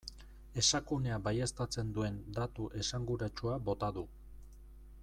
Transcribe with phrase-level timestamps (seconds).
[0.61, 4.09] Esakunea baieztatzen duen datu esanguratsua bota du.